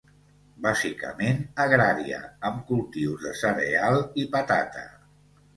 [0.65, 4.87] Bàsicament agrària, amb cultius de cereal i patata.